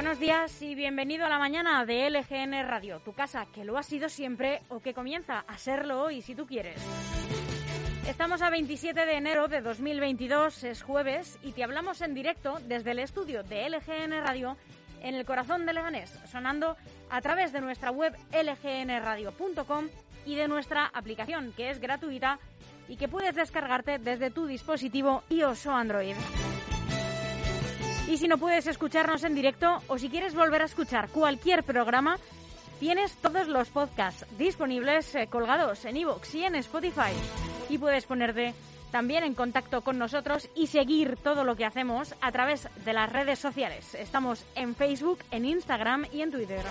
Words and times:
Buenos 0.00 0.18
días 0.18 0.62
y 0.62 0.74
bienvenido 0.74 1.26
a 1.26 1.28
la 1.28 1.38
mañana 1.38 1.84
de 1.84 2.08
LGN 2.08 2.66
Radio, 2.66 3.00
tu 3.00 3.12
casa 3.12 3.44
que 3.52 3.66
lo 3.66 3.76
ha 3.76 3.82
sido 3.82 4.08
siempre 4.08 4.62
o 4.70 4.80
que 4.80 4.94
comienza 4.94 5.44
a 5.46 5.58
serlo 5.58 6.00
hoy 6.00 6.22
si 6.22 6.34
tú 6.34 6.46
quieres. 6.46 6.80
Estamos 8.08 8.40
a 8.40 8.48
27 8.48 9.04
de 9.04 9.12
enero 9.12 9.46
de 9.46 9.60
2022, 9.60 10.64
es 10.64 10.82
jueves, 10.82 11.38
y 11.42 11.52
te 11.52 11.64
hablamos 11.64 12.00
en 12.00 12.14
directo 12.14 12.56
desde 12.66 12.92
el 12.92 13.00
estudio 13.00 13.42
de 13.42 13.68
LGN 13.68 14.24
Radio 14.24 14.56
en 15.02 15.16
el 15.16 15.26
corazón 15.26 15.66
de 15.66 15.74
Leganés, 15.74 16.18
sonando 16.32 16.78
a 17.10 17.20
través 17.20 17.52
de 17.52 17.60
nuestra 17.60 17.90
web 17.90 18.16
lgnradio.com 18.32 19.88
y 20.24 20.34
de 20.34 20.48
nuestra 20.48 20.86
aplicación, 20.86 21.52
que 21.54 21.68
es 21.68 21.78
gratuita 21.78 22.38
y 22.88 22.96
que 22.96 23.08
puedes 23.08 23.34
descargarte 23.34 23.98
desde 23.98 24.30
tu 24.30 24.46
dispositivo 24.46 25.24
iOS 25.28 25.66
o 25.66 25.72
Android. 25.72 26.16
Y 28.10 28.16
si 28.16 28.26
no 28.26 28.38
puedes 28.38 28.66
escucharnos 28.66 29.22
en 29.22 29.36
directo 29.36 29.82
o 29.86 29.96
si 29.96 30.08
quieres 30.08 30.34
volver 30.34 30.62
a 30.62 30.64
escuchar 30.64 31.10
cualquier 31.10 31.62
programa, 31.62 32.18
tienes 32.80 33.14
todos 33.14 33.46
los 33.46 33.68
podcasts 33.68 34.26
disponibles 34.36 35.14
eh, 35.14 35.28
colgados 35.28 35.84
en 35.84 35.96
iVoox 35.96 36.34
y 36.34 36.42
en 36.42 36.56
Spotify. 36.56 37.12
Y 37.68 37.78
puedes 37.78 38.06
ponerte 38.06 38.52
también 38.90 39.22
en 39.22 39.34
contacto 39.34 39.82
con 39.82 39.96
nosotros 39.96 40.48
y 40.56 40.66
seguir 40.66 41.18
todo 41.22 41.44
lo 41.44 41.54
que 41.54 41.64
hacemos 41.64 42.16
a 42.20 42.32
través 42.32 42.68
de 42.84 42.92
las 42.92 43.12
redes 43.12 43.38
sociales. 43.38 43.94
Estamos 43.94 44.44
en 44.56 44.74
Facebook, 44.74 45.20
en 45.30 45.44
Instagram 45.44 46.06
y 46.12 46.22
en 46.22 46.32
Twitter. 46.32 46.64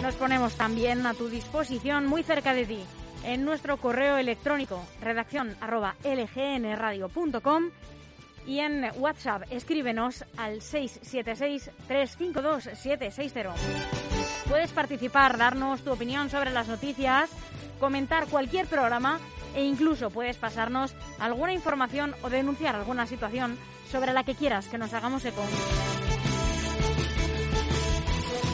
Nos 0.00 0.14
ponemos 0.14 0.54
también 0.54 1.06
a 1.06 1.12
tu 1.12 1.28
disposición 1.28 2.06
muy 2.06 2.22
cerca 2.22 2.54
de 2.54 2.64
ti 2.64 2.82
en 3.22 3.44
nuestro 3.44 3.76
correo 3.76 4.16
electrónico 4.16 4.82
redacción 5.02 5.54
y 8.46 8.60
en 8.60 8.90
WhatsApp 8.96 9.42
escríbenos 9.50 10.24
al 10.36 10.60
676-352-760. 10.60 13.52
Puedes 14.48 14.70
participar, 14.72 15.36
darnos 15.38 15.82
tu 15.82 15.92
opinión 15.92 16.30
sobre 16.30 16.50
las 16.50 16.68
noticias, 16.68 17.30
comentar 17.78 18.26
cualquier 18.26 18.66
programa 18.66 19.20
e 19.54 19.62
incluso 19.64 20.10
puedes 20.10 20.36
pasarnos 20.36 20.94
alguna 21.18 21.52
información 21.52 22.14
o 22.22 22.30
denunciar 22.30 22.76
alguna 22.76 23.06
situación 23.06 23.58
sobre 23.90 24.12
la 24.12 24.22
que 24.24 24.34
quieras 24.34 24.68
que 24.68 24.78
nos 24.78 24.94
hagamos 24.94 25.24
eco. 25.24 25.42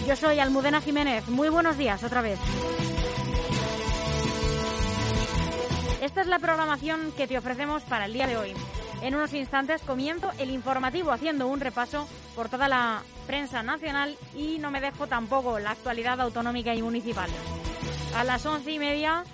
Yo 0.07 0.15
soy 0.15 0.39
Almudena 0.39 0.81
Jiménez. 0.81 1.27
Muy 1.29 1.49
buenos 1.49 1.77
días 1.77 2.05
otra 2.05 2.23
vez. 2.23 2.39
Esta 6.01 6.21
es 6.21 6.29
la 6.29 6.39
programación 6.39 7.11
que 7.17 7.27
te 7.27 7.37
ofrecemos 7.37 7.83
para 7.83 8.05
el 8.05 8.13
día 8.13 8.29
de 8.29 8.37
hoy. 8.37 8.55
En 9.03 9.15
unos 9.15 9.33
instantes 9.35 9.83
comienzo 9.83 10.31
el 10.39 10.51
informativo 10.51 11.13
haciendo 11.13 11.49
un 11.49 11.61
repaso 11.61 12.09
por 12.35 12.49
toda 12.49 12.69
la 12.69 13.03
prensa 13.27 13.63
nacional 13.63 14.17
y 14.35 14.59
no 14.59 14.71
me 14.71 14.81
dejo 14.81 15.07
tampoco 15.07 15.59
la 15.59 15.73
actualidad 15.73 16.21
autonómica 16.21 16.75
y 16.75 16.83
municipal. 16.83 17.29
A 18.17 18.25
las 18.25 18.47
once 18.47 18.73
y 18.73 18.79
media 18.79 19.25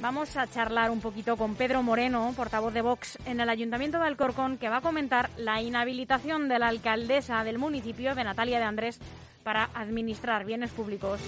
vamos 0.00 0.36
a 0.36 0.46
charlar 0.46 0.90
un 0.90 1.00
poquito 1.00 1.36
con 1.36 1.54
Pedro 1.54 1.82
Moreno, 1.82 2.32
portavoz 2.36 2.72
de 2.72 2.82
Vox 2.82 3.18
en 3.24 3.40
el 3.40 3.48
Ayuntamiento 3.48 3.98
de 3.98 4.06
Alcorcón, 4.06 4.58
que 4.58 4.68
va 4.68 4.76
a 4.76 4.82
comentar 4.82 5.30
la 5.36 5.60
inhabilitación 5.62 6.48
de 6.48 6.58
la 6.58 6.68
alcaldesa 6.68 7.42
del 7.44 7.58
municipio 7.58 8.14
de 8.14 8.24
Natalia 8.24 8.58
de 8.58 8.64
Andrés 8.64 9.00
para 9.42 9.70
administrar 9.74 10.44
bienes 10.44 10.70
públicos. 10.70 11.20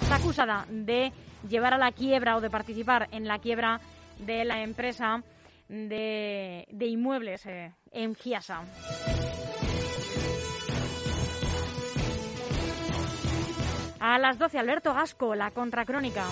Está 0.00 0.16
acusada 0.16 0.66
de 0.70 1.12
llevar 1.48 1.74
a 1.74 1.78
la 1.78 1.92
quiebra 1.92 2.36
o 2.36 2.40
de 2.40 2.50
participar 2.50 3.08
en 3.10 3.26
la 3.26 3.38
quiebra 3.40 3.80
de 4.18 4.44
la 4.44 4.62
empresa 4.62 5.22
de, 5.68 6.66
inmuebles 6.80 7.46
eh, 7.46 7.72
en 7.92 8.14
Giasa. 8.14 8.62
A 14.00 14.18
las 14.18 14.38
12, 14.38 14.58
Alberto 14.58 14.94
Gasco, 14.94 15.34
la 15.34 15.50
contracrónica. 15.50 16.24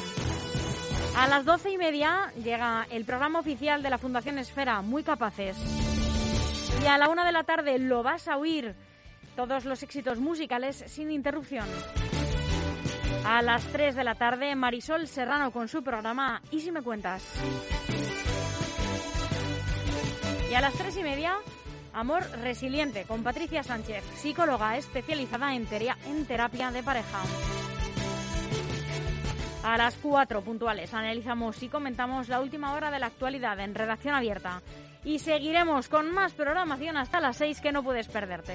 A 1.16 1.26
las 1.28 1.44
doce 1.44 1.70
y 1.70 1.78
media 1.78 2.32
llega 2.42 2.86
el 2.90 3.04
programa 3.04 3.40
oficial 3.40 3.82
de 3.82 3.90
la 3.90 3.98
Fundación 3.98 4.38
Esfera, 4.38 4.82
Muy 4.82 5.02
Capaces. 5.02 5.56
Y 6.82 6.86
a 6.86 6.98
la 6.98 7.08
una 7.08 7.24
de 7.24 7.32
la 7.32 7.44
tarde 7.44 7.78
lo 7.78 8.02
vas 8.02 8.28
a 8.28 8.36
oír. 8.36 8.74
Todos 9.34 9.64
los 9.64 9.82
éxitos 9.82 10.18
musicales 10.18 10.84
sin 10.86 11.10
interrupción. 11.10 11.66
A 13.24 13.42
las 13.42 13.64
3 13.72 13.96
de 13.96 14.04
la 14.04 14.14
tarde, 14.14 14.54
Marisol 14.54 15.08
Serrano 15.08 15.50
con 15.50 15.68
su 15.68 15.82
programa 15.82 16.40
¿Y 16.50 16.60
si 16.60 16.70
me 16.70 16.82
cuentas? 16.82 17.22
Y 20.50 20.54
a 20.54 20.60
las 20.60 20.74
tres 20.74 20.96
y 20.96 21.02
media, 21.02 21.36
Amor 21.92 22.22
Resiliente 22.42 23.04
con 23.04 23.22
Patricia 23.22 23.62
Sánchez, 23.62 24.04
psicóloga 24.16 24.76
especializada 24.76 25.54
en, 25.54 25.66
terapia 25.66 26.70
de 26.70 26.82
pareja. 26.82 27.22
A 29.64 29.76
las 29.76 29.96
cuatro 29.96 30.42
puntuales 30.42 30.94
analizamos 30.94 31.60
y 31.62 31.68
comentamos 31.68 32.28
la 32.28 32.40
última 32.40 32.74
hora 32.74 32.92
de 32.92 33.00
la 33.00 33.06
actualidad 33.06 33.58
en 33.58 33.74
redacción 33.74 34.14
abierta. 34.14 34.62
Y 35.04 35.18
seguiremos 35.18 35.88
con 35.88 36.12
más 36.12 36.32
programación 36.32 36.96
hasta 36.96 37.20
las 37.20 37.38
seis 37.38 37.60
que 37.60 37.72
no 37.72 37.82
puedes 37.82 38.06
perderte. 38.06 38.54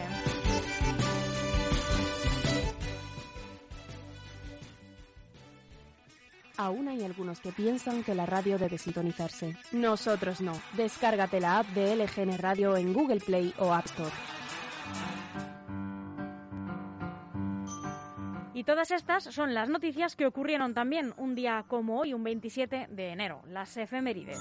Aún 6.61 6.89
hay 6.89 7.03
algunos 7.03 7.41
que 7.41 7.51
piensan 7.51 8.03
que 8.03 8.13
la 8.13 8.27
radio 8.27 8.59
debe 8.59 8.77
sintonizarse. 8.77 9.57
Nosotros 9.72 10.41
no. 10.41 10.53
Descárgate 10.73 11.39
la 11.39 11.57
app 11.57 11.66
de 11.69 11.95
LGN 11.95 12.38
Radio 12.38 12.77
en 12.77 12.94
Google 12.94 13.19
Play 13.19 13.51
o 13.57 13.73
App 13.73 13.88
Store. 13.88 14.11
Y 18.53 18.63
todas 18.63 18.91
estas 18.91 19.23
son 19.23 19.55
las 19.55 19.69
noticias 19.69 20.16
que 20.16 20.27
ocurrieron 20.27 20.75
también 20.75 21.16
un 21.17 21.33
día 21.33 21.66
como 21.67 22.00
hoy, 22.00 22.13
un 22.13 22.23
27 22.23 22.89
de 22.91 23.09
enero, 23.09 23.41
las 23.47 23.75
efemérides. 23.77 24.38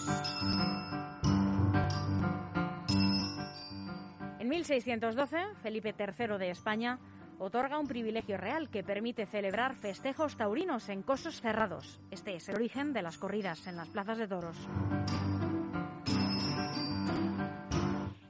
En 4.39 4.47
1612, 4.47 5.39
Felipe 5.63 5.95
III 5.99 6.37
de 6.37 6.51
España 6.51 6.99
otorga 7.41 7.79
un 7.79 7.89
privilegio 7.89 8.37
real 8.37 8.69
que 8.69 8.85
permite 8.85 9.27
celebrar 9.27 9.75
festejos 9.75 10.37
taurinos 10.37 10.89
en 10.91 11.03
cosos 11.03 11.41
cerrados. 11.41 11.99
Este 12.11 12.37
es 12.37 12.49
el 12.51 12.57
origen 12.57 12.93
de 12.93 13.03
las 13.03 13.17
corridas 13.17 13.67
en 13.67 13.77
las 13.77 13.89
plazas 13.89 14.19
de 14.19 14.29
toros. 14.29 14.57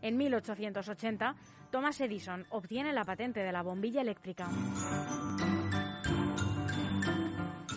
En 0.00 0.16
1880, 0.16 1.34
Thomas 1.70 2.00
Edison 2.00 2.46
obtiene 2.50 2.92
la 2.92 3.04
patente 3.04 3.40
de 3.40 3.52
la 3.52 3.62
bombilla 3.62 4.00
eléctrica. 4.00 4.48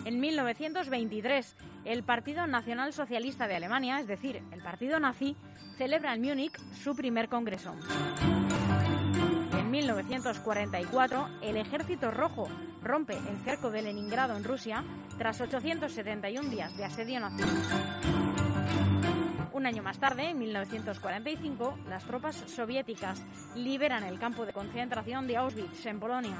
En 0.04 0.20
1923, 0.20 1.56
el 1.84 2.04
Partido 2.04 2.46
Nacional 2.46 2.92
Socialista 2.92 3.48
de 3.48 3.56
Alemania, 3.56 3.98
es 3.98 4.06
decir, 4.06 4.42
el 4.52 4.62
partido 4.62 5.00
nazi, 5.00 5.36
celebra 5.76 6.14
en 6.14 6.22
Múnich 6.22 6.58
su 6.74 6.94
primer 6.94 7.28
congreso. 7.28 7.74
1944, 9.74 11.28
el 11.42 11.56
Ejército 11.56 12.12
Rojo 12.12 12.46
rompe 12.80 13.16
el 13.16 13.36
cerco 13.38 13.72
de 13.72 13.82
Leningrado 13.82 14.36
en 14.36 14.44
Rusia 14.44 14.84
tras 15.18 15.40
871 15.40 16.48
días 16.48 16.76
de 16.76 16.84
asedio 16.84 17.18
nazi. 17.18 17.42
Un 19.52 19.66
año 19.66 19.82
más 19.82 19.98
tarde, 19.98 20.30
en 20.30 20.38
1945, 20.38 21.78
las 21.88 22.04
tropas 22.04 22.36
soviéticas 22.46 23.20
liberan 23.56 24.04
el 24.04 24.20
campo 24.20 24.46
de 24.46 24.52
concentración 24.52 25.26
de 25.26 25.38
Auschwitz 25.38 25.84
en 25.86 25.98
Polonia. 25.98 26.36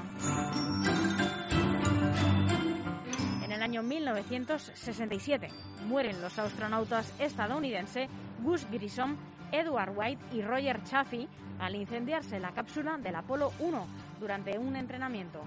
En 3.43 3.51
el 3.51 3.61
año 3.61 3.83
1967 3.83 5.49
mueren 5.87 6.21
los 6.21 6.39
astronautas 6.39 7.13
estadounidenses 7.19 8.09
Gus 8.41 8.65
Grissom 8.71 9.17
Edward 9.51 9.93
White 9.95 10.23
y 10.33 10.41
Roger 10.41 10.83
Chaffee 10.83 11.27
al 11.59 11.75
incendiarse 11.75 12.39
la 12.39 12.51
cápsula 12.51 12.97
del 12.97 13.15
Apolo 13.15 13.51
1 13.59 13.87
durante 14.19 14.57
un 14.57 14.75
entrenamiento. 14.75 15.41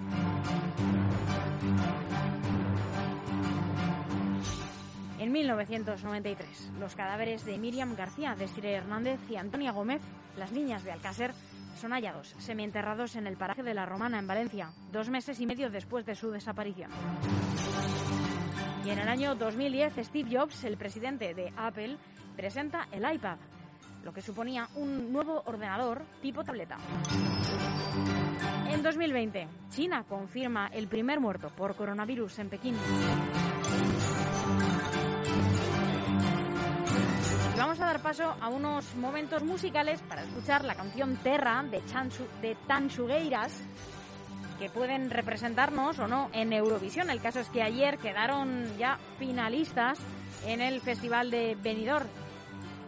En 5.19 5.33
1993, 5.33 6.73
los 6.79 6.95
cadáveres 6.95 7.45
de 7.45 7.59
Miriam 7.59 7.97
García, 7.97 8.37
Desiree 8.37 8.77
Hernández 8.77 9.21
y 9.29 9.37
Antonia 9.37 9.73
Gómez, 9.73 10.01
las 10.37 10.53
niñas 10.53 10.85
de 10.85 10.93
Alcácer, 10.93 11.33
son 11.79 11.93
hallados 11.93 12.35
semienterrados 12.39 13.17
en 13.17 13.27
el 13.27 13.37
paraje 13.37 13.62
de 13.62 13.75
la 13.75 13.87
Romana 13.87 14.19
en 14.19 14.27
Valencia, 14.27 14.73
dos 14.93 15.11
meses 15.11 15.41
y 15.41 15.47
medio 15.47 15.71
después 15.71 16.06
de 16.06 16.15
su 16.15 16.31
desaparición. 16.31 16.91
Y 18.85 18.91
en 18.91 18.99
el 19.01 19.09
año 19.09 19.35
2010, 19.35 19.94
Steve 20.06 20.31
Jobs, 20.33 20.65
el 20.65 20.77
presidente 20.77 21.35
de 21.35 21.53
Apple, 21.56 21.97
presenta 22.37 22.89
el 22.93 23.05
iPad, 23.12 23.39
lo 24.08 24.14
que 24.14 24.22
suponía 24.22 24.66
un 24.76 25.12
nuevo 25.12 25.43
ordenador 25.44 26.02
tipo 26.22 26.43
tableta. 26.43 26.78
En 28.70 28.82
2020, 28.82 29.46
China 29.69 30.02
confirma 30.08 30.69
el 30.69 30.88
primer 30.88 31.20
muerto 31.20 31.50
por 31.55 31.76
coronavirus 31.76 32.38
en 32.38 32.49
Pekín. 32.49 32.75
vamos 37.58 37.81
a 37.81 37.87
dar 37.87 38.00
paso 38.00 38.34
a 38.40 38.49
unos 38.49 38.94
momentos 38.94 39.43
musicales 39.43 40.00
para 40.08 40.22
escuchar 40.22 40.64
la 40.64 40.75
canción 40.75 41.16
Terra 41.16 41.62
de, 41.70 41.84
Chansu, 41.84 42.25
de 42.40 42.56
Tanchugueiras, 42.66 43.60
que 44.58 44.70
pueden 44.70 45.10
representarnos 45.10 45.99
o 45.99 46.08
no 46.08 46.31
en 46.32 46.55
Eurovisión. 46.55 47.10
El 47.10 47.20
caso 47.20 47.40
es 47.40 47.50
que 47.50 47.62
ayer 47.62 47.99
quedaron 47.99 48.78
ya 48.78 48.99
finalistas 49.19 49.99
en 50.46 50.62
el 50.62 50.81
Festival 50.81 51.31
de 51.31 51.58
Benidorm. 51.62 52.08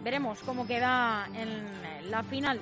Veremos 0.03 0.41
cómo 0.45 0.67
queda 0.67 1.29
en 1.35 2.11
la 2.11 2.23
final. 2.23 2.61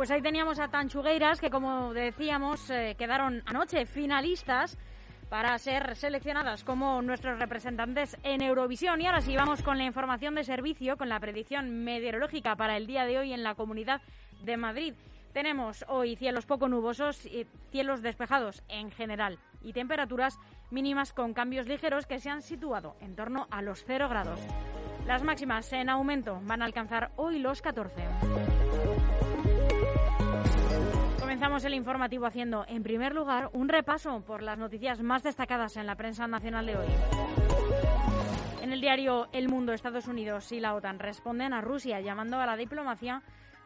Pues 0.00 0.10
ahí 0.10 0.22
teníamos 0.22 0.58
a 0.58 0.68
Tanchugueiras, 0.68 1.42
que 1.42 1.50
como 1.50 1.92
decíamos, 1.92 2.70
eh, 2.70 2.94
quedaron 2.96 3.42
anoche 3.44 3.84
finalistas 3.84 4.78
para 5.28 5.58
ser 5.58 5.94
seleccionadas 5.94 6.64
como 6.64 7.02
nuestros 7.02 7.38
representantes 7.38 8.16
en 8.22 8.40
Eurovisión. 8.40 9.02
Y 9.02 9.06
ahora 9.06 9.20
sí, 9.20 9.36
vamos 9.36 9.62
con 9.62 9.76
la 9.76 9.84
información 9.84 10.34
de 10.34 10.44
servicio, 10.44 10.96
con 10.96 11.10
la 11.10 11.20
predicción 11.20 11.84
meteorológica 11.84 12.56
para 12.56 12.78
el 12.78 12.86
día 12.86 13.04
de 13.04 13.18
hoy 13.18 13.34
en 13.34 13.42
la 13.42 13.54
Comunidad 13.56 14.00
de 14.42 14.56
Madrid. 14.56 14.94
Tenemos 15.34 15.84
hoy 15.86 16.16
cielos 16.16 16.46
poco 16.46 16.66
nubosos 16.66 17.26
y 17.26 17.46
cielos 17.70 18.00
despejados 18.00 18.62
en 18.68 18.90
general 18.92 19.38
y 19.60 19.74
temperaturas 19.74 20.38
mínimas 20.70 21.12
con 21.12 21.34
cambios 21.34 21.66
ligeros 21.66 22.06
que 22.06 22.20
se 22.20 22.30
han 22.30 22.40
situado 22.40 22.96
en 23.02 23.16
torno 23.16 23.48
a 23.50 23.60
los 23.60 23.84
0 23.84 24.08
grados. 24.08 24.40
Las 25.06 25.22
máximas 25.22 25.70
en 25.74 25.90
aumento 25.90 26.40
van 26.44 26.62
a 26.62 26.64
alcanzar 26.64 27.10
hoy 27.16 27.38
los 27.38 27.60
14. 27.60 28.69
Comenzamos 31.40 31.64
el 31.64 31.72
informativo 31.72 32.26
haciendo, 32.26 32.66
en 32.68 32.82
primer 32.82 33.14
lugar, 33.14 33.48
un 33.54 33.70
repaso 33.70 34.20
por 34.26 34.42
las 34.42 34.58
noticias 34.58 35.00
más 35.00 35.22
destacadas 35.22 35.78
en 35.78 35.86
la 35.86 35.94
prensa 35.94 36.26
nacional 36.26 36.66
de 36.66 36.76
hoy. 36.76 36.86
En 38.60 38.74
el 38.74 38.82
diario 38.82 39.26
El 39.32 39.48
Mundo, 39.48 39.72
Estados 39.72 40.06
Unidos 40.06 40.52
y 40.52 40.60
la 40.60 40.74
OTAN 40.74 40.98
responden 40.98 41.54
a 41.54 41.62
Rusia 41.62 41.98
llamando 42.00 42.38
a 42.38 42.44
la 42.44 42.58
diplomacia 42.58 43.22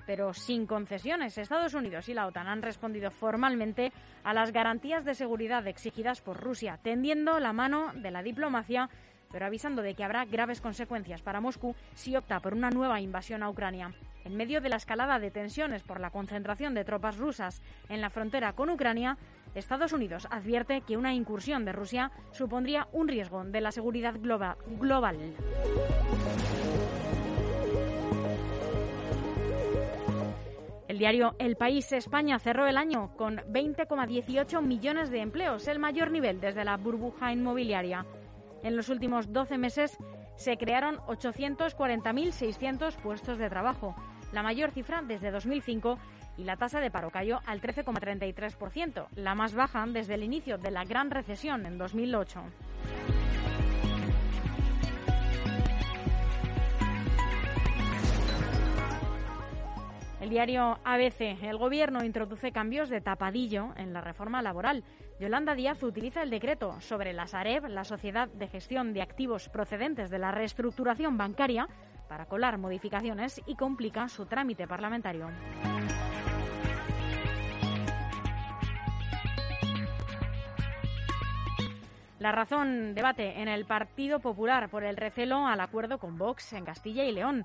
pero 0.06 0.32
sin 0.34 0.66
concesiones. 0.66 1.36
Estados 1.36 1.74
Unidos 1.74 2.08
y 2.08 2.14
la 2.14 2.28
OTAN 2.28 2.46
han 2.46 2.62
respondido 2.62 3.10
formalmente 3.10 3.92
a 4.22 4.32
las 4.32 4.52
garantías 4.52 5.04
de 5.04 5.16
seguridad 5.16 5.66
exigidas 5.66 6.20
por 6.20 6.40
Rusia, 6.40 6.78
tendiendo 6.80 7.40
la 7.40 7.52
mano 7.52 7.90
de 7.96 8.12
la 8.12 8.22
diplomacia, 8.22 8.88
pero 9.32 9.46
avisando 9.46 9.82
de 9.82 9.96
que 9.96 10.04
habrá 10.04 10.26
graves 10.26 10.60
consecuencias 10.60 11.22
para 11.22 11.40
Moscú 11.40 11.74
si 11.94 12.14
opta 12.14 12.38
por 12.38 12.54
una 12.54 12.70
nueva 12.70 13.00
invasión 13.00 13.42
a 13.42 13.50
Ucrania. 13.50 13.92
En 14.24 14.36
medio 14.36 14.60
de 14.60 14.70
la 14.70 14.76
escalada 14.76 15.18
de 15.18 15.30
tensiones 15.30 15.82
por 15.82 16.00
la 16.00 16.10
concentración 16.10 16.74
de 16.74 16.84
tropas 16.84 17.18
rusas 17.18 17.60
en 17.88 18.00
la 18.00 18.10
frontera 18.10 18.54
con 18.54 18.70
Ucrania, 18.70 19.18
Estados 19.54 19.92
Unidos 19.92 20.26
advierte 20.30 20.80
que 20.80 20.96
una 20.96 21.14
incursión 21.14 21.64
de 21.64 21.72
Rusia 21.72 22.10
supondría 22.32 22.88
un 22.92 23.06
riesgo 23.06 23.44
de 23.44 23.60
la 23.60 23.70
seguridad 23.70 24.14
global. 24.18 25.18
El 30.88 30.98
diario 30.98 31.34
El 31.38 31.56
País 31.56 31.92
España 31.92 32.38
cerró 32.38 32.66
el 32.66 32.76
año 32.76 33.16
con 33.16 33.38
20,18 33.38 34.62
millones 34.62 35.10
de 35.10 35.20
empleos, 35.20 35.68
el 35.68 35.78
mayor 35.78 36.10
nivel 36.10 36.40
desde 36.40 36.64
la 36.64 36.76
burbuja 36.76 37.32
inmobiliaria. 37.32 38.06
En 38.62 38.76
los 38.76 38.88
últimos 38.88 39.32
12 39.32 39.58
meses 39.58 39.98
se 40.36 40.56
crearon 40.56 40.98
840.600 40.98 42.96
puestos 42.96 43.38
de 43.38 43.50
trabajo, 43.50 43.94
la 44.32 44.42
mayor 44.42 44.70
cifra 44.70 45.02
desde 45.02 45.30
2005 45.30 45.98
y 46.36 46.44
la 46.44 46.56
tasa 46.56 46.80
de 46.80 46.90
paro 46.90 47.10
cayó 47.10 47.40
al 47.46 47.60
13,33%, 47.60 49.06
la 49.16 49.34
más 49.34 49.54
baja 49.54 49.84
desde 49.86 50.14
el 50.14 50.24
inicio 50.24 50.58
de 50.58 50.70
la 50.70 50.84
gran 50.84 51.10
recesión 51.10 51.66
en 51.66 51.78
2008. 51.78 52.42
El 60.24 60.30
diario 60.30 60.78
ABC. 60.84 61.20
El 61.42 61.58
Gobierno 61.58 62.02
introduce 62.02 62.50
cambios 62.50 62.88
de 62.88 63.02
tapadillo 63.02 63.74
en 63.76 63.92
la 63.92 64.00
reforma 64.00 64.40
laboral. 64.40 64.82
Yolanda 65.20 65.54
Díaz 65.54 65.82
utiliza 65.82 66.22
el 66.22 66.30
decreto 66.30 66.80
sobre 66.80 67.12
la 67.12 67.26
Sareb, 67.26 67.66
la 67.66 67.84
Sociedad 67.84 68.28
de 68.28 68.48
Gestión 68.48 68.94
de 68.94 69.02
Activos 69.02 69.50
procedentes 69.50 70.08
de 70.08 70.18
la 70.18 70.32
reestructuración 70.32 71.18
bancaria, 71.18 71.68
para 72.14 72.26
colar 72.26 72.58
modificaciones 72.58 73.42
y 73.44 73.56
complica 73.56 74.08
su 74.08 74.24
trámite 74.26 74.68
parlamentario. 74.68 75.30
La 82.20 82.30
razón 82.30 82.94
debate 82.94 83.40
en 83.42 83.48
el 83.48 83.64
Partido 83.64 84.20
Popular 84.20 84.68
por 84.68 84.84
el 84.84 84.96
recelo 84.96 85.44
al 85.44 85.58
acuerdo 85.58 85.98
con 85.98 86.16
Vox 86.16 86.52
en 86.52 86.64
Castilla 86.64 87.02
y 87.02 87.10
León. 87.10 87.44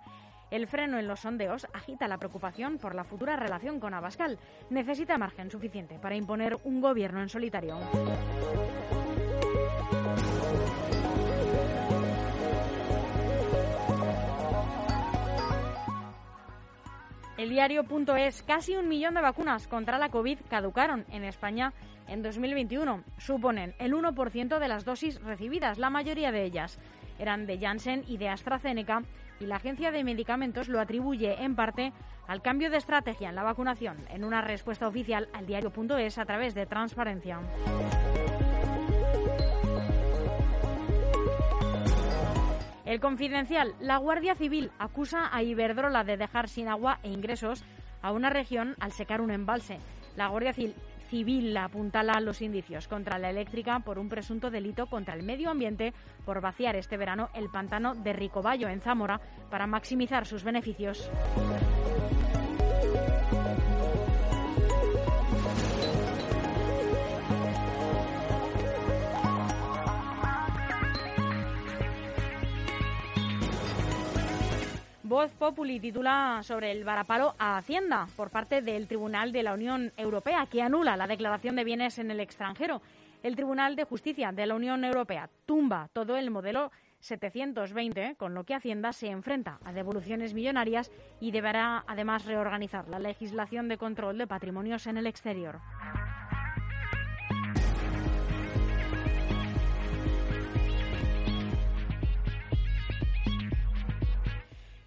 El 0.51 0.67
freno 0.67 0.99
en 0.99 1.07
los 1.07 1.21
sondeos 1.21 1.65
agita 1.73 2.07
la 2.07 2.19
preocupación 2.19 2.77
por 2.77 2.93
la 2.93 3.03
futura 3.03 3.37
relación 3.37 3.79
con 3.79 3.95
Abascal. 3.95 4.37
Necesita 4.69 5.17
margen 5.17 5.49
suficiente 5.49 5.97
para 5.97 6.15
imponer 6.15 6.57
un 6.63 6.79
gobierno 6.79 7.23
en 7.23 7.29
solitario. 7.29 7.79
El 17.39 17.51
diario.es, 17.51 18.43
casi 18.43 18.75
un 18.75 18.89
millón 18.89 19.13
de 19.13 19.21
vacunas 19.21 19.65
contra 19.69 19.97
la 19.97 20.09
COVID 20.09 20.39
caducaron 20.49 21.05
en 21.09 21.23
España 21.23 21.71
en 22.09 22.21
2021. 22.21 23.01
Suponen 23.17 23.73
el 23.79 23.93
1% 23.93 24.59
de 24.59 24.67
las 24.67 24.83
dosis 24.83 25.21
recibidas, 25.21 25.77
la 25.77 25.89
mayoría 25.89 26.33
de 26.33 26.43
ellas 26.43 26.79
eran 27.17 27.45
de 27.45 27.57
Janssen 27.57 28.03
y 28.09 28.17
de 28.17 28.27
AstraZeneca 28.27 29.03
y 29.39 29.45
la 29.45 29.55
Agencia 29.55 29.91
de 29.91 30.03
Medicamentos 30.03 30.67
lo 30.67 30.81
atribuye 30.81 31.41
en 31.41 31.55
parte 31.55 31.93
al 32.27 32.41
cambio 32.41 32.69
de 32.69 32.75
estrategia 32.75 33.29
en 33.29 33.35
la 33.35 33.43
vacunación, 33.43 33.95
en 34.09 34.25
una 34.25 34.41
respuesta 34.41 34.89
oficial 34.89 35.29
al 35.31 35.45
diario.es 35.45 36.17
a 36.17 36.25
través 36.25 36.53
de 36.53 36.65
transparencia. 36.65 37.39
El 42.89 42.99
confidencial, 42.99 43.75
la 43.79 43.97
Guardia 43.97 44.33
Civil 44.33 44.71
acusa 44.79 45.29
a 45.31 45.43
Iberdrola 45.43 46.03
de 46.03 46.17
dejar 46.17 46.49
sin 46.49 46.67
agua 46.67 46.97
e 47.03 47.09
ingresos 47.09 47.63
a 48.01 48.11
una 48.11 48.31
región 48.31 48.75
al 48.79 48.93
secar 48.93 49.21
un 49.21 49.29
embalse. 49.29 49.77
La 50.15 50.27
Guardia 50.29 50.53
Civil 51.07 51.55
apuntala 51.55 52.19
los 52.19 52.41
indicios 52.41 52.87
contra 52.87 53.19
la 53.19 53.29
eléctrica 53.29 53.79
por 53.81 53.99
un 53.99 54.09
presunto 54.09 54.49
delito 54.49 54.87
contra 54.87 55.13
el 55.13 55.21
medio 55.21 55.51
ambiente 55.51 55.93
por 56.25 56.41
vaciar 56.41 56.75
este 56.75 56.97
verano 56.97 57.29
el 57.35 57.51
pantano 57.51 57.93
de 57.93 58.11
Ricoballo 58.11 58.69
en 58.69 58.81
Zamora 58.81 59.21
para 59.51 59.67
maximizar 59.67 60.25
sus 60.25 60.43
beneficios. 60.43 61.11
Voz 75.09 75.31
Populi 75.31 75.79
titula 75.79 76.41
sobre 76.43 76.71
el 76.71 76.83
varapalo 76.83 77.33
a 77.39 77.57
Hacienda 77.57 78.07
por 78.15 78.29
parte 78.29 78.61
del 78.61 78.87
Tribunal 78.87 79.31
de 79.31 79.41
la 79.41 79.55
Unión 79.55 79.91
Europea 79.97 80.45
que 80.45 80.61
anula 80.61 80.95
la 80.97 81.07
declaración 81.07 81.55
de 81.55 81.63
bienes 81.63 81.97
en 81.97 82.11
el 82.11 82.19
extranjero. 82.19 82.83
El 83.23 83.35
Tribunal 83.35 83.75
de 83.75 83.85
Justicia 83.85 84.31
de 84.31 84.45
la 84.45 84.53
Unión 84.53 84.83
Europea 84.83 85.27
tumba 85.47 85.89
todo 85.93 86.15
el 86.15 86.29
modelo 86.29 86.71
720, 86.99 88.17
con 88.17 88.35
lo 88.35 88.43
que 88.43 88.53
Hacienda 88.53 88.93
se 88.93 89.07
enfrenta 89.07 89.57
a 89.65 89.73
devoluciones 89.73 90.35
millonarias 90.35 90.91
y 91.19 91.31
deberá 91.31 91.83
además 91.87 92.25
reorganizar 92.25 92.87
la 92.87 92.99
legislación 92.99 93.67
de 93.67 93.79
control 93.79 94.19
de 94.19 94.27
patrimonios 94.27 94.85
en 94.85 94.97
el 94.97 95.07
exterior. 95.07 95.59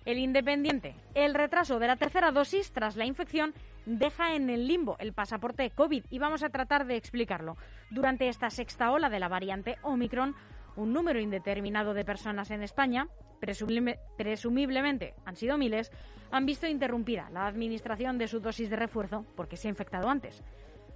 El 0.04 0.18
Independiente. 0.18 0.96
El 1.14 1.32
retraso 1.32 1.78
de 1.78 1.86
la 1.86 1.96
tercera 1.96 2.32
dosis 2.32 2.72
tras 2.72 2.96
la 2.96 3.06
infección 3.06 3.54
deja 3.86 4.34
en 4.34 4.50
el 4.50 4.66
limbo 4.66 4.96
el 4.98 5.12
pasaporte 5.12 5.70
COVID 5.70 6.04
y 6.10 6.18
vamos 6.18 6.42
a 6.42 6.50
tratar 6.50 6.86
de 6.86 6.96
explicarlo. 6.96 7.56
Durante 7.90 8.28
esta 8.28 8.50
sexta 8.50 8.90
ola 8.90 9.08
de 9.08 9.20
la 9.20 9.28
variante 9.28 9.76
Omicron, 9.82 10.34
un 10.74 10.92
número 10.92 11.20
indeterminado 11.20 11.94
de 11.94 12.04
personas 12.04 12.50
en 12.50 12.64
España, 12.64 13.06
presumiblemente 13.40 15.14
han 15.24 15.36
sido 15.36 15.56
miles, 15.56 15.92
han 16.32 16.46
visto 16.46 16.66
interrumpida 16.66 17.30
la 17.30 17.46
administración 17.46 18.18
de 18.18 18.26
su 18.26 18.40
dosis 18.40 18.70
de 18.70 18.76
refuerzo 18.76 19.24
porque 19.36 19.56
se 19.56 19.68
ha 19.68 19.70
infectado 19.70 20.08
antes. 20.08 20.42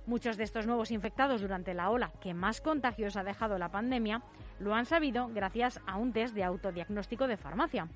Muchos 0.07 0.37
de 0.37 0.45
estos 0.45 0.67
nuevos 0.67 0.91
infectados 0.91 1.43
durante 1.43 1.75
la 1.75 1.91
ola 1.91 2.13
que 2.21 2.35
más 2.35 2.61
contagios 2.61 3.17
ha 3.17 3.25
dejado 3.25 3.59
la 3.59 3.71
pandemia 3.71 4.23
lo 4.59 4.75
han 4.75 4.87
sabido 4.87 5.29
gracias 5.29 5.81
a 5.87 5.97
un 5.97 6.13
test 6.13 6.35
de 6.35 6.45
autodiagnóstico 6.45 7.27
de 7.27 7.37
farmacia. 7.37 7.89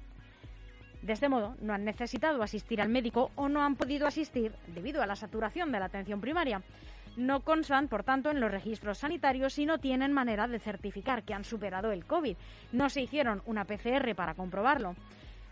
De 1.03 1.15
este 1.15 1.29
modo, 1.29 1.57
no 1.61 1.73
han 1.73 1.85
necesitado 1.85 2.43
asistir 2.43 2.81
al 2.81 2.91
médico 2.91 3.31
o 3.35 3.49
no 3.49 3.63
han 3.63 3.77
podido 3.77 4.07
asistir 4.07 4.53
debido 4.69 5.03
a 5.03 5.07
la 5.07 5.17
saturación 5.17 5.73
de 5.73 5.81
la 5.81 5.87
atención 5.87 6.21
primaria. 6.21 6.63
No 7.17 7.41
constan, 7.41 7.89
por 7.89 8.05
tanto, 8.05 8.31
en 8.31 8.41
los 8.41 8.51
registros 8.51 8.99
sanitarios 8.99 9.59
y 9.59 9.67
no 9.67 9.79
tienen 9.79 10.13
manera 10.13 10.47
de 10.47 10.59
certificar 10.59 11.25
que 11.25 11.35
han 11.35 11.45
superado 11.45 11.91
el 11.91 12.05
COVID. 12.05 12.37
No 12.73 12.89
se 12.89 13.03
hicieron 13.03 13.43
una 13.47 13.65
PCR 13.65 14.15
para 14.15 14.35
comprobarlo. 14.35 14.95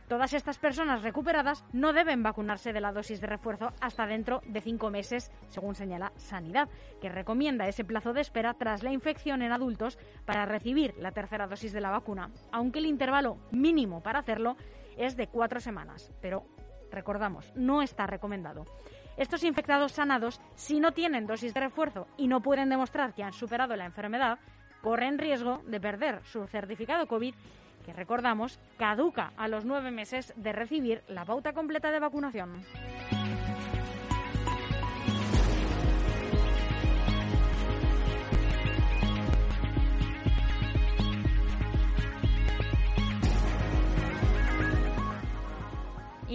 Todas 0.09 0.33
estas 0.33 0.59
personas 0.59 1.03
recuperadas 1.03 1.67
no 1.75 1.93
deben 1.93 2.23
vacunarse 2.23 2.73
de 2.73 2.81
la 2.81 2.93
dosis 2.93 3.21
de 3.21 3.27
refuerzo 3.27 3.75
hasta 3.79 4.07
dentro 4.07 4.41
de 4.47 4.63
cinco 4.63 4.89
meses, 4.89 5.31
según 5.49 5.75
señala 5.75 6.13
Sanidad, 6.17 6.71
que 7.03 7.11
recomienda 7.11 7.69
ese 7.69 7.85
plazo 7.85 8.15
de 8.15 8.23
espera 8.23 8.55
tras 8.55 8.83
la 8.83 8.91
infección 8.91 9.43
en 9.43 9.53
adultos 9.53 9.99
para 10.25 10.47
recibir 10.47 10.95
la 10.99 11.13
tercera 11.13 11.47
dosis 11.47 11.75
de 11.75 11.83
la 11.83 11.91
vacuna, 11.91 12.31
aunque 12.53 12.79
el 12.79 12.87
intervalo 12.87 13.37
mínimo 13.51 14.03
para 14.03 14.21
hacerlo 14.21 14.57
es 14.99 15.17
de 15.17 15.29
cuatro 15.29 15.61
semanas, 15.61 16.13
pero 16.21 16.45
recordamos, 16.91 17.51
no 17.55 17.83
está 17.83 18.07
recomendado. 18.07 18.67
Estos 19.17 19.43
infectados 19.43 19.93
sanados, 19.93 20.41
si 20.55 20.81
no 20.81 20.93
tienen 20.93 21.27
dosis 21.27 21.55
de 21.55 21.61
refuerzo 21.61 22.07
y 22.17 22.29
no 22.29 22.41
pueden 22.41 22.69
demostrar 22.69 23.15
que 23.15 23.23
han 23.23 23.33
superado 23.33 23.75
la 23.77 23.87
enfermedad, 23.87 24.39
corren 24.83 25.19
riesgo 25.19 25.63
de 25.67 25.81
perder 25.81 26.21
su 26.25 26.47
certificado 26.47 27.07
COVID, 27.07 27.35
que 27.85 27.93
recordamos 27.93 28.61
caduca 28.77 29.33
a 29.37 29.49
los 29.49 29.65
nueve 29.65 29.91
meses 29.91 30.33
de 30.37 30.53
recibir 30.53 31.03
la 31.09 31.25
pauta 31.25 31.53
completa 31.53 31.91
de 31.91 32.01
vacunación. 32.01 32.65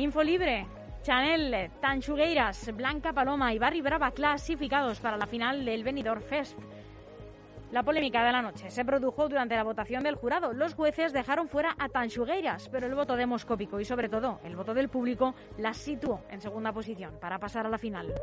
Info 0.04 0.22
Libre. 0.22 0.68
Chanel, 1.02 1.72
Tanchugueiras, 1.80 2.76
Blanca 2.76 3.14
Paloma 3.14 3.54
y 3.54 3.58
Barry 3.58 3.80
Brava 3.80 4.12
clasificados 4.12 5.00
para 5.00 5.16
la 5.16 5.28
final 5.28 5.64
del 5.64 5.86
Benidorm 5.86 6.22
Fest. 6.22 6.60
La 7.72 7.84
polémica 7.84 8.22
de 8.26 8.34
la 8.34 8.42
noche 8.42 8.70
se 8.70 8.84
produjo 8.84 9.30
durante 9.30 9.56
la 9.56 9.64
votación 9.64 10.04
del 10.04 10.16
jurado. 10.16 10.52
Los 10.52 10.74
jueces 10.74 11.14
dejaron 11.14 11.48
fuera 11.48 11.74
a 11.80 11.88
Tanchugueiras, 11.88 12.68
pero 12.68 12.86
el 12.86 12.96
voto 12.96 13.16
demoscópico 13.16 13.80
y 13.80 13.86
sobre 13.86 14.10
todo 14.10 14.42
el 14.44 14.58
voto 14.58 14.74
del 14.74 14.90
público 14.90 15.36
las 15.58 15.78
situó 15.78 16.20
en 16.30 16.42
segunda 16.42 16.74
posición 16.74 17.18
para 17.22 17.40
pasar 17.40 17.66
a 17.66 17.70
la 17.70 17.78
final. 17.78 18.14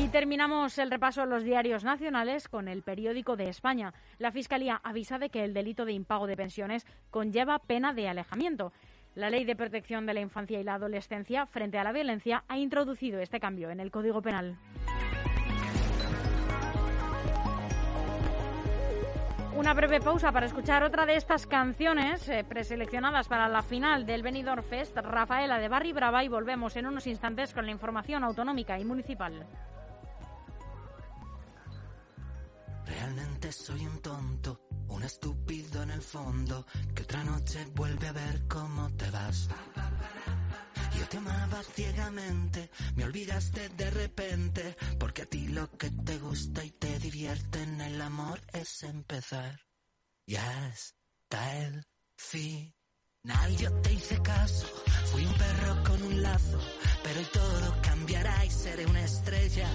Y 0.00 0.08
terminamos 0.08 0.78
el 0.78 0.90
repaso 0.90 1.22
a 1.22 1.26
los 1.26 1.42
diarios 1.42 1.82
nacionales 1.82 2.48
con 2.48 2.68
el 2.68 2.82
periódico 2.82 3.36
de 3.36 3.48
España. 3.48 3.92
La 4.18 4.30
Fiscalía 4.30 4.80
avisa 4.84 5.18
de 5.18 5.28
que 5.28 5.44
el 5.44 5.52
delito 5.52 5.84
de 5.84 5.92
impago 5.92 6.26
de 6.26 6.36
pensiones 6.36 6.86
conlleva 7.10 7.58
pena 7.58 7.92
de 7.92 8.08
alejamiento. 8.08 8.72
La 9.18 9.30
Ley 9.30 9.44
de 9.44 9.56
Protección 9.56 10.06
de 10.06 10.14
la 10.14 10.20
Infancia 10.20 10.60
y 10.60 10.62
la 10.62 10.74
Adolescencia 10.74 11.44
frente 11.44 11.76
a 11.76 11.82
la 11.82 11.90
violencia 11.90 12.44
ha 12.46 12.56
introducido 12.56 13.18
este 13.18 13.40
cambio 13.40 13.68
en 13.68 13.80
el 13.80 13.90
Código 13.90 14.22
Penal. 14.22 14.56
Una 19.56 19.74
breve 19.74 20.00
pausa 20.00 20.30
para 20.30 20.46
escuchar 20.46 20.84
otra 20.84 21.04
de 21.04 21.16
estas 21.16 21.48
canciones 21.48 22.28
eh, 22.28 22.44
preseleccionadas 22.48 23.26
para 23.26 23.48
la 23.48 23.62
final 23.62 24.06
del 24.06 24.22
Benidorm 24.22 24.62
Fest, 24.62 24.96
Rafaela 24.98 25.58
de 25.58 25.68
Barry 25.68 25.92
Brava, 25.92 26.22
y 26.22 26.28
volvemos 26.28 26.76
en 26.76 26.86
unos 26.86 27.08
instantes 27.08 27.52
con 27.52 27.66
la 27.66 27.72
información 27.72 28.22
autonómica 28.22 28.78
y 28.78 28.84
municipal. 28.84 29.44
Realmente 32.86 33.50
soy 33.50 33.84
un 33.84 34.00
tonto 34.00 34.67
un 34.88 35.02
estúpido 35.02 35.82
en 35.82 35.90
el 35.90 36.02
fondo, 36.02 36.66
que 36.94 37.02
otra 37.02 37.24
noche 37.24 37.66
vuelve 37.74 38.08
a 38.08 38.12
ver 38.12 38.46
cómo 38.48 38.90
te 38.96 39.10
vas. 39.10 39.48
Yo 40.98 41.08
te 41.08 41.18
amaba 41.18 41.62
ciegamente, 41.62 42.70
me 42.96 43.04
olvidaste 43.04 43.68
de 43.68 43.90
repente, 43.90 44.76
porque 44.98 45.22
a 45.22 45.26
ti 45.26 45.48
lo 45.48 45.70
que 45.70 45.90
te 45.90 46.18
gusta 46.18 46.64
y 46.64 46.70
te 46.72 46.98
divierte 46.98 47.62
en 47.62 47.80
el 47.80 48.00
amor 48.00 48.40
es 48.52 48.82
empezar. 48.82 49.60
Ya 50.26 50.68
está 50.68 51.56
el 51.58 51.86
final, 52.16 53.56
yo 53.56 53.72
te 53.80 53.92
hice 53.92 54.20
caso, 54.22 54.66
fui 55.12 55.24
un 55.24 55.34
perro 55.34 55.84
con 55.84 56.02
un 56.02 56.22
lazo, 56.22 56.58
pero 57.04 57.20
hoy 57.20 57.26
todo 57.32 57.82
cambiará 57.82 58.44
y 58.44 58.50
seré 58.50 58.86
una 58.86 59.04
estrella. 59.04 59.68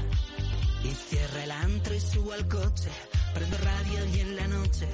Y 0.84 0.92
cierra 0.92 1.44
el 1.46 1.52
antro 1.52 1.94
y 1.96 2.00
subo 2.02 2.34
al 2.34 2.48
coche, 2.50 2.90
prendo 3.34 3.58
radio 3.58 4.06
y 4.06 4.20
en 4.20 4.36
la 4.36 4.48
noche 4.48 4.88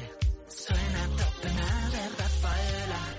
suena 0.48 1.08
top 1.18 1.44
de 1.44 2.10
Rafaela. 2.18 3.19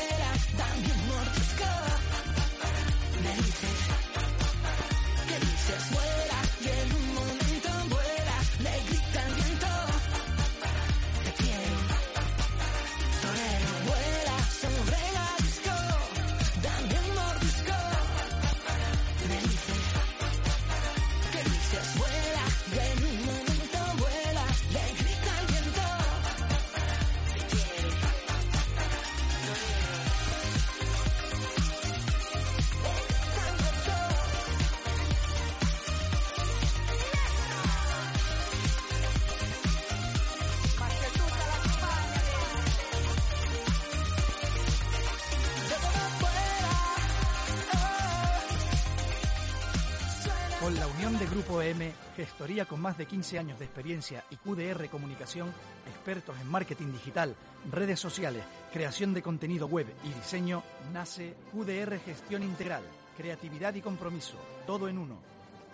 De 51.19 51.27
Grupo 51.27 51.61
EM, 51.61 51.91
gestoría 52.15 52.65
con 52.65 52.79
más 52.81 52.97
de 52.97 53.05
15 53.05 53.37
años 53.37 53.59
de 53.59 53.65
experiencia 53.65 54.23
y 54.29 54.37
QDR 54.37 54.87
Comunicación, 54.89 55.53
expertos 55.85 56.39
en 56.39 56.49
marketing 56.49 56.93
digital, 56.93 57.35
redes 57.69 57.99
sociales, 57.99 58.43
creación 58.71 59.13
de 59.13 59.21
contenido 59.21 59.67
web 59.67 59.87
y 60.05 60.13
diseño, 60.13 60.63
nace 60.93 61.35
QDR 61.51 61.99
Gestión 61.99 62.43
Integral, 62.43 62.83
creatividad 63.17 63.75
y 63.75 63.81
compromiso, 63.81 64.37
todo 64.65 64.87
en 64.87 64.97
uno, 64.97 65.19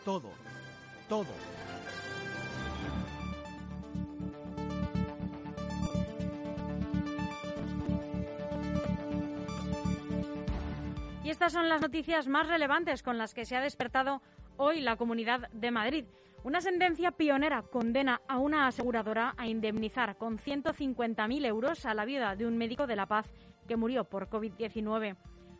todo, 0.03 0.31
todo. 1.07 1.27
Y 11.23 11.29
estas 11.29 11.53
son 11.53 11.69
las 11.69 11.81
noticias 11.81 12.27
más 12.27 12.47
relevantes 12.47 13.03
con 13.03 13.17
las 13.17 13.33
que 13.33 13.45
se 13.45 13.55
ha 13.55 13.61
despertado 13.61 14.21
hoy 14.57 14.81
la 14.81 14.95
Comunidad 14.95 15.49
de 15.51 15.71
Madrid. 15.71 16.05
Una 16.43 16.61
sentencia 16.61 17.11
pionera 17.11 17.61
condena 17.61 18.21
a 18.27 18.37
una 18.37 18.67
aseguradora 18.67 19.33
a 19.37 19.47
indemnizar 19.47 20.17
con 20.17 20.37
150.000 20.37 21.45
euros 21.45 21.85
a 21.85 21.93
la 21.93 22.05
viuda 22.05 22.35
de 22.35 22.45
un 22.45 22.57
médico 22.57 22.87
de 22.87 22.95
La 22.95 23.05
Paz 23.05 23.25
que 23.67 23.75
murió 23.75 24.05
por 24.05 24.29
COVID-19. 24.29 25.15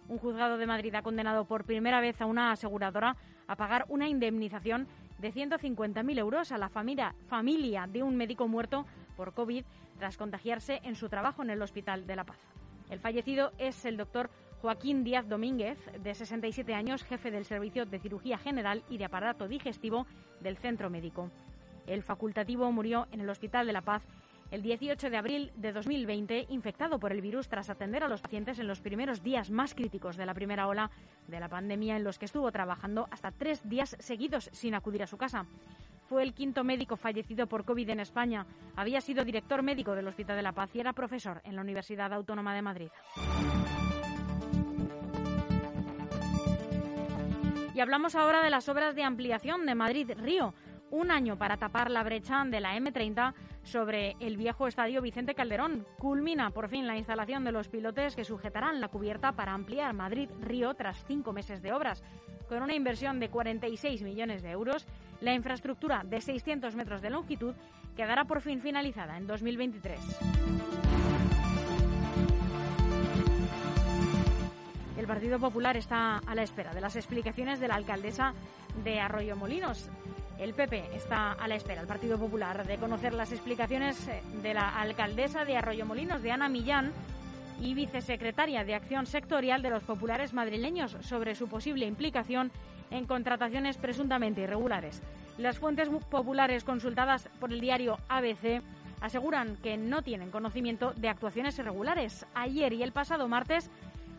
Un 0.08 0.18
juzgado 0.18 0.58
de 0.58 0.68
Madrid 0.68 0.96
ha 0.96 1.02
condenado 1.02 1.46
por 1.46 1.66
primera 1.66 2.00
vez 2.00 2.22
a 2.22 2.26
una 2.26 2.52
aseguradora 2.52 3.18
a 3.48 3.56
pagar 3.56 3.86
una 3.90 4.08
indemnización 4.08 4.88
de 5.20 5.34
150.000 5.34 6.18
euros 6.18 6.52
a 6.52 6.58
la 6.58 6.70
familia, 6.70 7.16
familia 7.28 7.88
de 7.88 8.04
un 8.04 8.16
médico 8.16 8.48
muerto 8.48 8.86
por 9.16 9.34
COVID 9.34 9.66
tras 9.98 10.18
contagiarse 10.18 10.80
en 10.84 10.96
su 10.96 11.10
trabajo 11.10 11.42
en 11.42 11.50
el 11.50 11.62
Hospital 11.62 12.08
de 12.08 12.16
La 12.16 12.24
Paz. 12.24 12.38
El 12.90 13.00
fallecido 13.00 13.52
es 13.58 13.84
el 13.86 13.98
doctor 13.98 14.30
Joaquín 14.62 15.04
Díaz 15.04 15.28
Domínguez, 15.28 15.78
de 16.02 16.14
67 16.14 16.74
años, 16.74 17.04
jefe 17.04 17.32
del 17.32 17.46
Servicio 17.46 17.86
de 17.86 18.00
Cirugía 18.00 18.38
General 18.38 18.84
y 18.90 18.98
de 18.98 19.06
Aparato 19.06 19.48
Digestivo 19.48 20.08
del 20.40 20.58
Centro 20.58 20.90
Médico. 20.90 21.30
El 21.86 22.04
facultativo 22.04 22.72
murió 22.72 23.08
en 23.12 23.22
el 23.22 23.30
Hospital 23.30 23.68
de 23.68 23.74
La 23.74 23.82
Paz 23.82 24.04
el 24.50 24.62
18 24.62 25.10
de 25.10 25.18
abril 25.18 25.52
de 25.56 25.74
2020, 25.74 26.48
infectado 26.50 27.00
por 27.00 27.12
el 27.12 27.22
virus 27.22 27.50
tras 27.50 27.70
atender 27.70 28.04
a 28.04 28.08
los 28.08 28.22
pacientes 28.22 28.60
en 28.60 28.68
los 28.68 28.82
primeros 28.82 29.22
días 29.22 29.52
más 29.52 29.76
críticos 29.76 30.16
de 30.16 30.26
la 30.26 30.34
primera 30.34 30.68
ola 30.68 30.90
de 31.28 31.40
la 31.40 31.50
pandemia, 31.50 31.98
en 31.98 32.04
los 32.04 32.18
que 32.18 32.26
estuvo 32.26 32.52
trabajando 32.52 33.08
hasta 33.12 33.32
tres 33.32 33.68
días 33.68 33.96
seguidos 34.00 34.50
sin 34.54 34.74
acudir 34.74 35.04
a 35.04 35.08
su 35.08 35.18
casa. 35.18 35.46
Fue 36.08 36.24
el 36.24 36.34
quinto 36.34 36.64
médico 36.64 36.96
fallecido 36.96 37.48
por 37.48 37.66
COVID 37.66 37.90
en 37.90 38.00
España. 38.00 38.46
Había 38.78 39.02
sido 39.02 39.26
director 39.26 39.62
médico 39.62 39.94
del 39.94 40.08
Hospital 40.08 40.38
de 40.38 40.44
la 40.44 40.54
Paz 40.54 40.70
y 40.74 40.80
era 40.80 40.94
profesor 40.94 41.42
en 41.44 41.56
la 41.56 41.62
Universidad 41.62 42.14
Autónoma 42.14 42.56
de 42.56 42.62
Madrid. 42.62 42.90
Y 47.78 47.80
hablamos 47.80 48.16
ahora 48.16 48.42
de 48.42 48.50
las 48.50 48.70
obras 48.70 48.96
de 48.96 49.04
ampliación 49.04 49.68
de 49.68 49.76
Madrid-Río. 49.76 50.56
Un 50.90 51.12
año 51.12 51.38
para 51.38 51.58
tapar 51.58 51.92
la 51.92 52.02
brecha 52.02 52.44
de 52.44 52.60
la 52.60 52.76
M30 52.76 53.36
sobre 53.62 54.16
el 54.20 54.36
viejo 54.36 54.66
estadio 54.66 55.00
Vicente 55.00 55.36
Calderón. 55.36 55.86
Culmina 56.00 56.50
por 56.50 56.70
fin 56.70 56.88
la 56.88 56.98
instalación 56.98 57.44
de 57.44 57.52
los 57.52 57.68
pilotes 57.68 58.16
que 58.16 58.24
sujetarán 58.24 58.82
la 58.82 58.88
cubierta 58.88 59.34
para 59.34 59.54
ampliar 59.54 59.94
Madrid-Río 59.94 60.74
tras 60.74 61.06
cinco 61.06 61.34
meses 61.34 61.62
de 61.62 61.72
obras. 61.72 62.04
Con 62.50 62.64
una 62.64 62.74
inversión 62.74 63.20
de 63.20 63.30
46 63.30 64.02
millones 64.02 64.42
de 64.42 64.50
euros, 64.50 64.88
la 65.22 65.36
infraestructura 65.36 66.02
de 66.04 66.20
600 66.20 66.74
metros 66.74 67.04
de 67.04 67.12
longitud 67.12 67.54
quedará 67.96 68.26
por 68.26 68.42
fin 68.42 68.60
finalizada 68.60 69.18
en 69.18 69.28
2023. 69.28 70.00
El 74.98 75.06
Partido 75.06 75.40
Popular 75.40 75.78
está 75.78 76.18
a 76.18 76.34
la 76.34 76.42
espera 76.42 76.74
de 76.74 76.82
las 76.82 76.96
explicaciones 76.96 77.60
de 77.60 77.68
la 77.68 77.76
alcaldesa 77.76 78.34
de 78.84 79.00
Arroyo 79.00 79.36
Molinos. 79.36 79.90
El 80.40 80.56
PP 80.56 80.96
está 80.96 81.34
a 81.34 81.48
la 81.48 81.56
espera, 81.56 81.82
el 81.82 81.88
Partido 81.88 82.18
Popular, 82.18 82.66
de 82.66 82.78
conocer 82.78 83.14
las 83.14 83.32
explicaciones 83.32 84.08
eh, 84.08 84.22
de 84.42 84.56
la 84.56 84.70
alcaldesa 84.70 85.46
de 85.46 85.56
Arroyo 85.56 85.86
Molinos, 85.86 86.24
de 86.24 86.32
Ana 86.32 86.50
Millán, 86.50 86.92
y 87.60 87.74
vicesecretaria 87.76 88.64
de 88.64 88.76
Acción 88.76 89.06
Sectorial 89.06 89.62
de 89.62 89.70
los 89.70 89.84
populares 89.84 90.34
madrileños 90.34 90.96
sobre 91.02 91.36
su 91.36 91.48
posible 91.48 91.86
implicación 91.86 92.52
en 92.92 93.06
contrataciones 93.06 93.78
presuntamente 93.78 94.42
irregulares. 94.42 95.02
Las 95.38 95.60
fuentes 95.60 95.90
populares 96.10 96.64
consultadas 96.64 97.30
por 97.40 97.52
el 97.52 97.62
diario 97.62 98.00
ABC 98.10 98.62
aseguran 99.02 99.58
que 99.58 99.78
no 99.78 100.02
tienen 100.02 100.32
conocimiento 100.32 100.94
de 100.94 101.10
actuaciones 101.10 101.58
irregulares. 101.60 102.26
Ayer 102.34 102.74
y 102.74 102.84
el 102.84 102.92
pasado 102.92 103.28
martes 103.28 103.70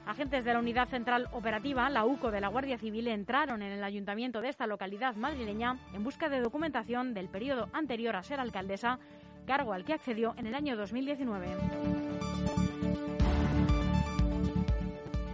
Agentes 0.09 0.43
de 0.43 0.55
la 0.55 0.59
Unidad 0.59 0.89
Central 0.89 1.29
Operativa, 1.33 1.91
la 1.91 2.07
UCO 2.07 2.31
de 2.31 2.41
la 2.41 2.49
Guardia 2.49 2.79
Civil, 2.79 3.09
entraron 3.09 3.61
en 3.61 3.73
el 3.73 3.85
ayuntamiento 3.85 4.41
de 4.41 4.49
esta 4.49 4.67
localidad 4.67 5.15
madrileña 5.17 5.79
en 5.93 6.03
busca 6.03 6.31
de 6.31 6.41
documentación 6.41 7.13
del 7.13 7.29
periodo 7.29 7.69
anterior 7.75 8.17
a 8.17 8.23
ser 8.23 8.41
alcaldesa, 8.41 8.99
cargo 9.47 9.75
al 9.75 9.85
que 9.85 9.93
accedió 9.93 10.35
en 10.39 10.47
el 10.47 10.55
año 10.55 10.79
2019. 10.79 11.47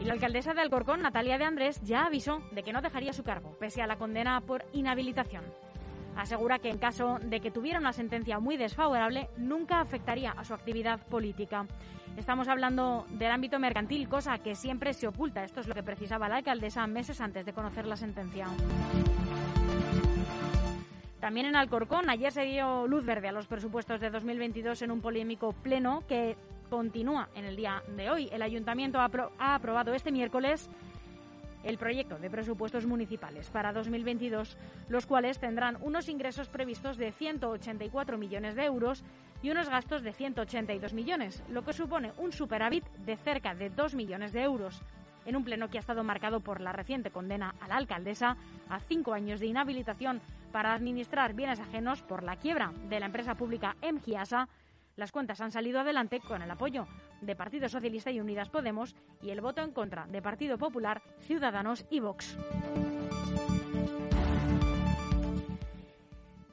Y 0.01 0.05
la 0.05 0.13
alcaldesa 0.13 0.55
de 0.55 0.63
Alcorcón, 0.63 1.03
Natalia 1.03 1.39
de 1.39 1.45
Andrés, 1.45 1.81
ya 1.83 2.07
avisó 2.07 2.43
de 2.51 2.65
que 2.65 2.73
no 2.73 2.83
dejaría 2.83 3.13
su 3.13 3.23
cargo, 3.23 3.57
pese 3.61 3.81
a 3.81 3.87
la 3.87 3.97
condena 3.97 4.41
por 4.41 4.65
inhabilitación. 4.73 5.45
Asegura 6.17 6.59
que 6.59 6.71
en 6.71 6.79
caso 6.79 7.19
de 7.23 7.41
que 7.41 7.51
tuviera 7.51 7.79
una 7.79 7.93
sentencia 7.93 8.39
muy 8.39 8.57
desfavorable, 8.57 9.29
nunca 9.37 9.81
afectaría 9.81 10.33
a 10.33 10.45
su 10.45 10.55
actividad 10.55 11.01
política. 11.07 11.67
Estamos 12.17 12.47
hablando 12.47 13.07
del 13.11 13.33
ámbito 13.33 13.59
mercantil, 13.59 14.09
cosa 14.09 14.39
que 14.39 14.55
siempre 14.55 14.95
se 14.95 15.09
oculta. 15.09 15.43
Esto 15.43 15.61
es 15.61 15.67
lo 15.67 15.75
que 15.75 15.83
precisaba 15.83 16.29
la 16.29 16.37
alcaldesa 16.37 16.87
meses 16.87 17.21
antes 17.21 17.45
de 17.45 17.53
conocer 17.53 17.87
la 17.87 17.97
sentencia. 17.97 18.47
También 21.19 21.47
en 21.47 21.57
Alcorcón, 21.57 22.11
ayer 22.11 22.31
se 22.31 22.43
dio 22.43 22.87
luz 22.87 23.05
verde 23.05 23.29
a 23.29 23.33
los 23.33 23.47
presupuestos 23.47 23.99
de 23.99 24.11
2022 24.11 24.83
en 24.83 24.91
un 24.91 25.01
polémico 25.01 25.53
pleno 25.53 26.05
que 26.07 26.37
continúa 26.69 27.31
en 27.35 27.47
el 27.47 27.57
día 27.57 27.83
de 27.97 28.11
hoy. 28.11 28.29
El 28.31 28.43
ayuntamiento 28.43 29.01
ha, 29.01 29.11
ha 29.39 29.55
aprobado 29.55 29.95
este 29.95 30.13
miércoles 30.13 30.69
el 31.65 31.79
proyecto 31.79 32.19
de 32.19 32.31
presupuestos 32.31 32.87
municipales 32.87 33.51
para 33.51 33.73
2022, 33.73 34.57
los 34.89 35.07
cuales 35.07 35.39
tendrán 35.39 35.79
unos 35.81 36.09
ingresos 36.09 36.49
previstos 36.49 36.97
de 36.97 37.13
184 37.13 38.19
millones 38.19 38.55
de 38.55 38.65
euros 38.65 39.03
y 39.43 39.51
unos 39.51 39.69
gastos 39.69 40.03
de 40.03 40.13
182 40.13 40.93
millones, 40.93 41.43
lo 41.49 41.65
que 41.65 41.73
supone 41.73 42.13
un 42.19 42.33
superávit 42.33 42.85
de 43.05 43.17
cerca 43.17 43.55
de 43.55 43.71
2 43.71 43.95
millones 43.95 44.33
de 44.33 44.43
euros. 44.43 44.83
En 45.27 45.37
un 45.37 45.45
pleno 45.45 45.69
que 45.69 45.79
ha 45.79 45.81
estado 45.81 46.05
marcado 46.05 46.41
por 46.41 46.61
la 46.61 46.73
reciente 46.73 47.11
condena 47.11 47.55
a 47.61 47.69
la 47.69 47.77
alcaldesa 47.77 48.37
a 48.69 48.81
cinco 48.81 49.15
años 49.15 49.41
de 49.41 49.47
inhabilitación 49.47 50.21
para 50.53 50.75
administrar 50.75 51.35
bienes 51.35 51.61
ajenos 51.61 52.03
por 52.03 52.23
la 52.23 52.37
quiebra 52.37 52.73
de 52.89 53.01
la 53.01 53.07
empresa 53.07 53.35
pública 53.35 53.77
MGIASA, 53.83 54.49
las 54.97 55.13
cuentas 55.13 55.41
han 55.41 55.51
salido 55.51 55.81
adelante 55.81 56.21
con 56.21 56.43
el 56.43 56.51
apoyo 56.51 56.87
de 57.21 57.37
Partido 57.37 57.69
Socialista 57.69 58.11
y 58.11 58.21
Unidas 58.21 58.51
Podemos 58.51 58.95
y 59.23 59.31
el 59.31 59.41
voto 59.41 59.63
en 59.63 59.73
contra 59.73 60.07
de 60.07 60.23
Partido 60.23 60.59
Popular, 60.59 61.03
Ciudadanos 61.21 61.85
y 61.91 62.01
Vox. 62.01 62.39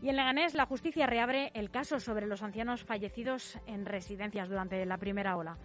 Y 0.01 0.09
en 0.09 0.15
Leganés, 0.15 0.55
la 0.55 0.65
justicia 0.65 1.05
reabre 1.05 1.51
el 1.53 1.69
caso 1.69 1.99
sobre 1.99 2.25
los 2.25 2.41
ancianos 2.41 2.83
fallecidos 2.83 3.59
en 3.67 3.85
residencias 3.85 4.49
durante 4.49 4.83
la 4.85 4.97
primera 4.97 5.37
ola. 5.37 5.57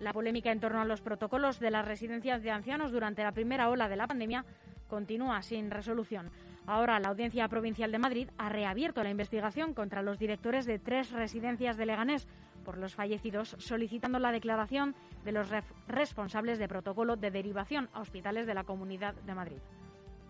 La 0.00 0.12
polémica 0.12 0.50
en 0.50 0.60
torno 0.60 0.80
a 0.80 0.84
los 0.84 1.00
protocolos 1.00 1.60
de 1.60 1.70
las 1.70 1.86
residencias 1.86 2.42
de 2.42 2.50
ancianos 2.50 2.90
durante 2.90 3.22
la 3.22 3.32
primera 3.32 3.70
ola 3.70 3.88
de 3.88 3.96
la 3.96 4.08
pandemia 4.08 4.44
continúa 4.88 5.40
sin 5.42 5.70
resolución. 5.70 6.30
Ahora 6.66 6.98
la 6.98 7.08
Audiencia 7.08 7.48
Provincial 7.48 7.92
de 7.92 7.98
Madrid 7.98 8.28
ha 8.38 8.48
reabierto 8.48 9.02
la 9.02 9.10
investigación 9.10 9.72
contra 9.72 10.02
los 10.02 10.18
directores 10.18 10.66
de 10.66 10.78
tres 10.78 11.12
residencias 11.12 11.76
de 11.76 11.86
Leganés 11.86 12.26
por 12.64 12.76
los 12.78 12.94
fallecidos, 12.94 13.54
solicitando 13.58 14.18
la 14.18 14.32
declaración 14.32 14.96
de 15.24 15.30
los 15.30 15.48
responsables 15.86 16.58
de 16.58 16.66
protocolo 16.66 17.14
de 17.16 17.30
derivación 17.30 17.88
a 17.92 18.00
hospitales 18.00 18.46
de 18.46 18.54
la 18.54 18.64
Comunidad 18.64 19.14
de 19.14 19.34
Madrid. 19.34 19.58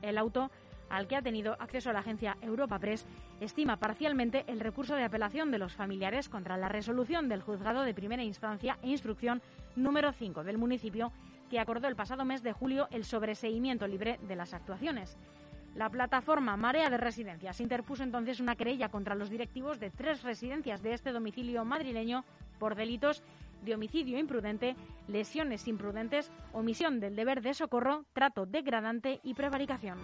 El 0.03 0.19
auto 0.19 0.51
al 0.89 1.09
que 1.09 1.17
ha 1.17 1.23
tenido 1.23 1.57
acceso 1.59 1.93
la 1.93 2.01
agencia 2.01 2.37
Europa 2.41 2.79
Press, 2.79 3.07
estima 3.41 3.77
parcialmente 3.77 4.45
el 4.47 4.61
recurso 4.61 4.95
de 4.95 5.05
apelación 5.05 5.51
de 5.51 5.59
los 5.59 5.75
familiares 5.75 6.29
contra 6.29 6.57
la 6.57 6.69
resolución 6.69 7.29
del 7.29 7.43
juzgado 7.43 7.83
de 7.83 7.95
primera 7.95 8.23
instancia 8.23 8.79
e 8.83 8.91
instrucción 8.91 9.43
número 9.75 10.13
5 10.13 10.45
del 10.45 10.59
municipio 10.59 11.13
que 11.51 11.61
acordó 11.61 11.89
el 11.89 11.97
pasado 11.97 12.25
mes 12.25 12.43
de 12.43 12.53
julio 12.53 12.89
el 12.91 13.05
sobreseimiento 13.05 13.87
libre 13.87 14.19
de 14.29 14.37
las 14.37 14.55
actuaciones. 14.55 15.17
La 15.77 15.91
plataforma 15.91 16.57
Marea 16.57 16.89
de 16.89 16.97
Residencias 16.97 17.61
interpuso 17.61 18.03
entonces 18.03 18.41
una 18.41 18.57
querella 18.57 18.89
contra 18.89 19.15
los 19.15 19.29
directivos 19.29 19.79
de 19.79 19.91
tres 19.91 20.23
residencias 20.23 20.83
de 20.83 20.95
este 20.95 21.13
domicilio 21.13 21.67
madrileño 21.67 22.25
por 22.59 22.77
delitos 22.77 23.23
de 23.63 23.75
homicidio 23.75 24.19
imprudente, 24.19 24.75
lesiones 25.07 25.69
imprudentes, 25.69 26.33
omisión 26.55 26.99
del 26.99 27.15
deber 27.15 27.43
de 27.43 27.53
socorro, 27.53 28.07
trato 28.15 28.47
degradante 28.47 29.21
y 29.23 29.35
prevaricación. 29.35 29.99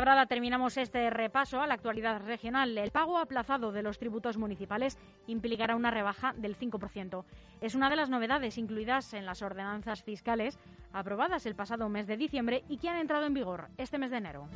Fuenlabrada 0.00 0.28
terminamos 0.28 0.78
este 0.78 1.10
repaso 1.10 1.60
a 1.60 1.66
la 1.66 1.74
actualidad 1.74 2.22
regional. 2.22 2.78
El 2.78 2.90
pago 2.90 3.18
aplazado 3.18 3.70
de 3.70 3.82
los 3.82 3.98
tributos 3.98 4.38
municipales 4.38 4.96
implicará 5.26 5.76
una 5.76 5.90
rebaja 5.90 6.32
del 6.38 6.56
5%. 6.56 7.22
Es 7.60 7.74
una 7.74 7.90
de 7.90 7.96
las 7.96 8.08
novedades 8.08 8.56
incluidas 8.56 9.12
en 9.12 9.26
las 9.26 9.42
ordenanzas 9.42 10.02
fiscales 10.02 10.58
aprobadas 10.94 11.44
el 11.44 11.54
pasado 11.54 11.90
mes 11.90 12.06
de 12.06 12.16
diciembre 12.16 12.64
y 12.66 12.78
que 12.78 12.88
han 12.88 12.96
entrado 12.96 13.26
en 13.26 13.34
vigor 13.34 13.68
este 13.76 13.98
mes 13.98 14.10
de 14.10 14.16
enero. 14.16 14.48